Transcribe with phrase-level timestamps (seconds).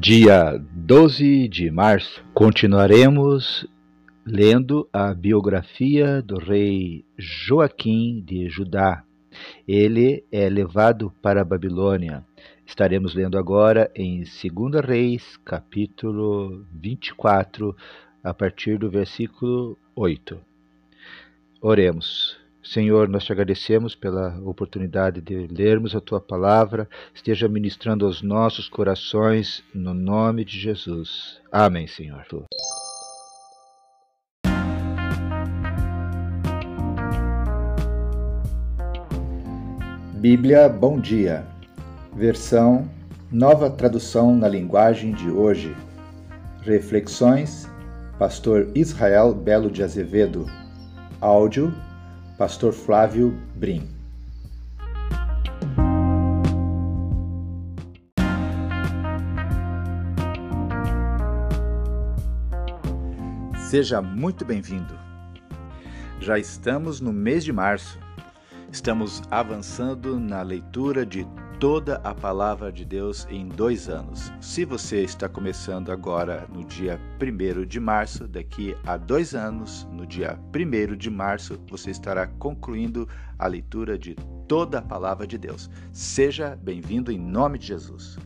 [0.00, 3.66] Dia 12 de março, continuaremos
[4.24, 9.04] lendo a biografia do rei Joaquim de Judá.
[9.68, 12.24] Ele é levado para a Babilônia.
[12.64, 17.76] Estaremos lendo agora em 2 Reis, capítulo 24,
[18.24, 20.40] a partir do versículo 8.
[21.60, 22.39] Oremos.
[22.72, 28.68] Senhor, nós te agradecemos pela oportunidade de lermos a tua palavra, esteja ministrando aos nossos
[28.68, 31.40] corações, no nome de Jesus.
[31.50, 32.24] Amém, Senhor.
[40.20, 41.44] Bíblia Bom Dia,
[42.14, 42.88] versão
[43.32, 45.74] Nova Tradução na Linguagem de Hoje.
[46.62, 47.68] Reflexões,
[48.16, 50.46] Pastor Israel Belo de Azevedo.
[51.20, 51.74] Áudio,
[52.40, 53.86] Pastor Flávio Brim.
[63.68, 64.98] Seja muito bem-vindo.
[66.18, 67.98] Já estamos no mês de março.
[68.72, 71.26] Estamos avançando na leitura de
[71.60, 74.32] toda a palavra de Deus em dois anos.
[74.40, 80.06] Se você está começando agora no dia 1 de março, daqui a dois anos, no
[80.06, 83.06] dia 1 de março, você estará concluindo
[83.38, 84.16] a leitura de
[84.48, 85.68] toda a palavra de Deus.
[85.92, 88.18] Seja bem-vindo em nome de Jesus.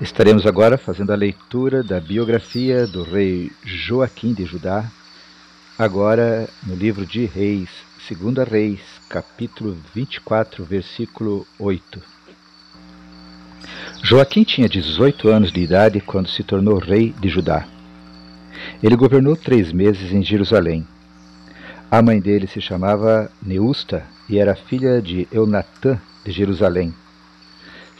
[0.00, 4.90] Estaremos agora fazendo a leitura da biografia do rei Joaquim de Judá,
[5.78, 7.70] agora no livro de Reis,
[8.10, 12.02] 2 Reis, capítulo 24, versículo 8.
[14.02, 17.64] Joaquim tinha 18 anos de idade quando se tornou rei de Judá.
[18.82, 20.84] Ele governou três meses em Jerusalém.
[21.88, 26.92] A mãe dele se chamava Neusta e era filha de Eunatã de Jerusalém.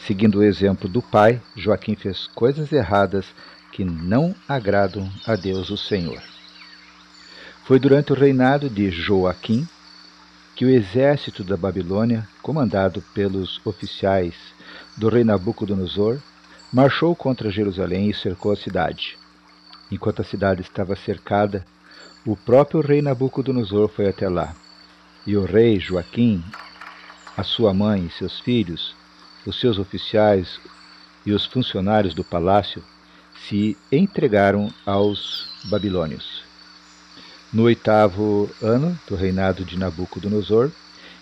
[0.07, 3.25] Seguindo o exemplo do pai, Joaquim fez coisas erradas
[3.73, 6.23] que não agradam a Deus o Senhor.
[7.65, 9.67] Foi durante o reinado de Joaquim
[10.55, 14.35] que o exército da Babilônia, comandado pelos oficiais
[14.95, 16.19] do rei Nabucodonosor,
[16.71, 19.17] marchou contra Jerusalém e cercou a cidade.
[19.91, 21.65] Enquanto a cidade estava cercada,
[22.27, 24.55] o próprio rei Nabucodonosor foi até lá.
[25.27, 26.45] E o rei Joaquim,
[27.35, 28.95] a sua mãe e seus filhos
[29.47, 30.61] os seus oficiais
[31.27, 32.83] e os funcionários do palácio
[33.49, 36.43] se entregaram aos babilônios.
[37.53, 40.71] No oitavo ano do reinado de Nabucodonosor,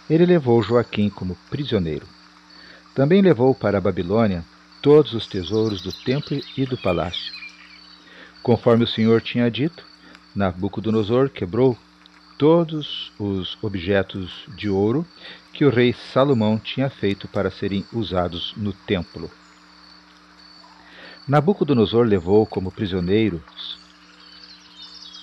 [0.08, 2.06] ele levou Joaquim como prisioneiro.
[2.94, 4.44] Também levou para a Babilônia
[4.80, 7.32] todos os tesouros do templo e do palácio.
[8.42, 9.84] Conforme o Senhor tinha dito,
[10.34, 11.76] Nabucodonosor quebrou
[12.42, 15.06] todos os objetos de ouro
[15.52, 19.30] que o rei Salomão tinha feito para serem usados no templo.
[21.28, 23.78] Nabucodonosor levou como prisioneiros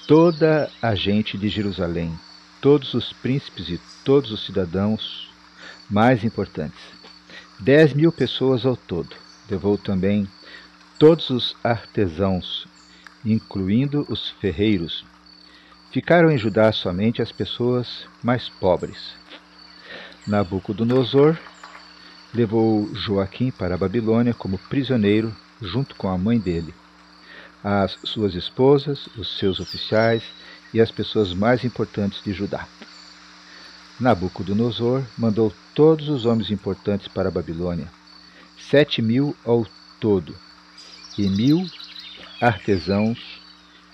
[0.08, 2.18] toda a gente de Jerusalém,
[2.62, 5.30] todos os príncipes e todos os cidadãos
[5.90, 6.80] mais importantes,
[7.60, 9.14] dez mil pessoas ao todo.
[9.52, 10.26] Levou também
[10.98, 12.66] todos os artesãos,
[13.26, 15.04] incluindo os ferreiros.
[15.92, 19.16] Ficaram em Judá somente as pessoas mais pobres.
[20.28, 21.36] Nabucodonosor
[22.32, 26.76] levou Joaquim para a Babilônia como prisioneiro junto com a mãe dele,
[27.64, 30.22] as suas esposas, os seus oficiais
[30.72, 32.68] e as pessoas mais importantes de Judá.
[34.00, 37.92] Nabucodonosor mandou todos os homens importantes para a Babilônia,
[38.60, 39.66] sete mil ao
[40.00, 40.36] todo,
[41.18, 41.66] e mil
[42.40, 43.42] artesãos,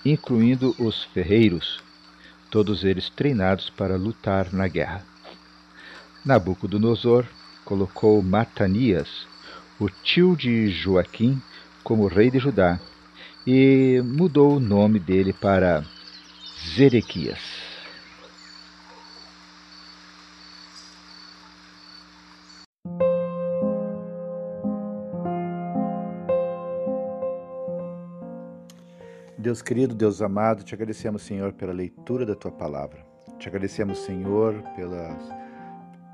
[0.04, 1.85] incluindo os ferreiros,
[2.50, 5.04] todos eles treinados para lutar na guerra.
[6.24, 7.26] Nabucodonosor
[7.64, 9.26] colocou Matanias,
[9.78, 11.40] o tio de Joaquim,
[11.84, 12.80] como rei de Judá
[13.46, 15.84] e mudou o nome dele para
[16.74, 17.55] Zerequias.
[29.46, 33.06] Deus querido, Deus amado, te agradecemos, Senhor, pela leitura da tua palavra.
[33.38, 35.22] Te agradecemos, Senhor, pelas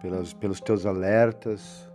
[0.02, 1.90] pelas, pelos teus alertas,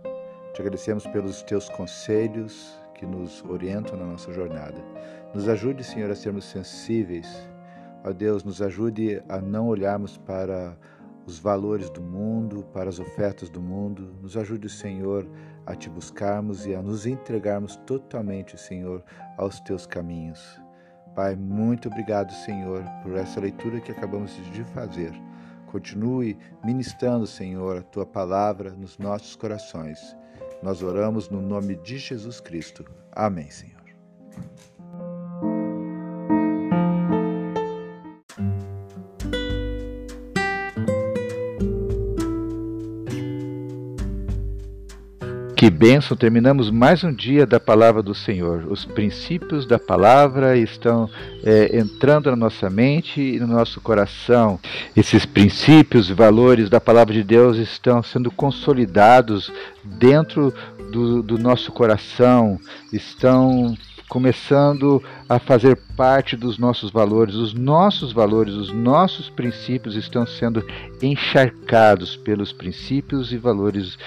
[0.52, 4.82] te agradecemos pelos teus conselhos que nos orientam na nossa jornada.
[5.32, 7.48] Nos ajude, Senhor, a sermos sensíveis.
[8.04, 10.76] Ó Deus, nos ajude a não olharmos para
[11.24, 14.12] os valores do mundo, para as ofertas do mundo.
[14.20, 15.24] Nos ajude, Senhor,
[15.64, 19.04] a te buscarmos e a nos entregarmos totalmente, Senhor,
[19.36, 20.66] aos teus caminhos.
[21.18, 25.12] Pai, muito obrigado, Senhor, por essa leitura que acabamos de fazer.
[25.66, 30.16] Continue ministrando, Senhor, a tua palavra nos nossos corações.
[30.62, 32.84] Nós oramos no nome de Jesus Cristo.
[33.10, 33.82] Amém, Senhor.
[45.58, 46.16] Que bênção!
[46.16, 48.64] Terminamos mais um dia da palavra do Senhor.
[48.70, 51.10] Os princípios da palavra estão
[51.42, 54.60] é, entrando na nossa mente e no nosso coração.
[54.96, 59.50] Esses princípios e valores da palavra de Deus estão sendo consolidados
[59.82, 60.54] dentro
[60.92, 62.56] do, do nosso coração,
[62.92, 63.76] estão
[64.08, 67.34] começando a fazer parte dos nossos valores.
[67.34, 70.64] Os nossos valores, os nossos princípios estão sendo
[71.02, 73.98] encharcados pelos princípios e valores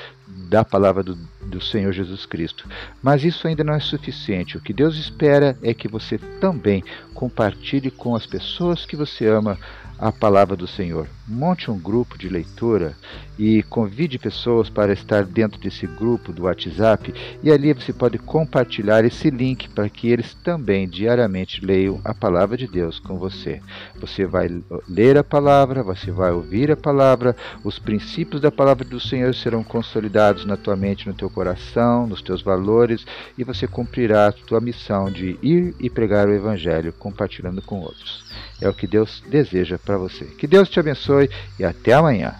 [0.47, 2.67] da palavra do, do Senhor Jesus Cristo.
[3.01, 4.57] Mas isso ainda não é suficiente.
[4.57, 6.83] O que Deus espera é que você também
[7.13, 9.57] compartilhe com as pessoas que você ama
[10.01, 11.07] a palavra do Senhor.
[11.27, 12.95] Monte um grupo de leitura
[13.37, 17.13] e convide pessoas para estar dentro desse grupo do WhatsApp
[17.43, 22.57] e ali você pode compartilhar esse link para que eles também diariamente leiam a palavra
[22.57, 23.61] de Deus com você.
[23.99, 24.49] Você vai
[24.89, 29.63] ler a palavra, você vai ouvir a palavra, os princípios da palavra do Senhor serão
[29.63, 33.05] consolidados na tua mente, no teu coração, nos teus valores
[33.37, 38.23] e você cumprirá a tua missão de ir e pregar o evangelho compartilhando com outros.
[38.61, 40.25] É o que Deus deseja para você.
[40.25, 41.29] Que Deus te abençoe
[41.59, 42.35] e até amanhã.